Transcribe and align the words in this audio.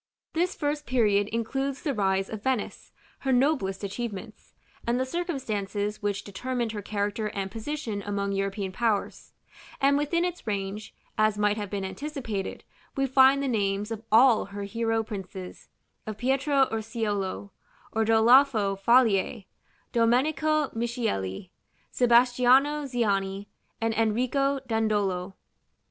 This 0.33 0.55
first 0.55 0.87
period 0.87 1.27
includes 1.27 1.83
the 1.83 1.93
rise 1.93 2.27
of 2.27 2.41
Venice, 2.41 2.91
her 3.19 3.31
noblest 3.31 3.83
achievements, 3.83 4.55
and 4.87 4.99
the 4.99 5.05
circumstances 5.05 6.01
which 6.01 6.23
determined 6.23 6.71
her 6.71 6.81
character 6.81 7.27
and 7.27 7.51
position 7.51 8.01
among 8.03 8.31
European 8.31 8.71
powers; 8.71 9.33
and 9.79 9.99
within 9.99 10.25
its 10.25 10.47
range, 10.47 10.95
as 11.19 11.37
might 11.37 11.55
have 11.55 11.69
been 11.69 11.85
anticipated, 11.85 12.63
we 12.97 13.05
find 13.05 13.43
the 13.43 13.47
names 13.47 13.91
of 13.91 14.01
all 14.11 14.45
her 14.45 14.63
hero 14.63 15.03
princes, 15.03 15.69
of 16.07 16.17
Pietro 16.17 16.65
Urseolo, 16.71 17.51
Ordalafo 17.95 18.75
Falier, 18.83 19.45
Domenico 19.91 20.69
Michieli, 20.69 21.51
Sebastiano 21.91 22.85
Ziani, 22.85 23.45
and 23.79 23.93
Enrico 23.93 24.61
Dandolo. 24.65 25.35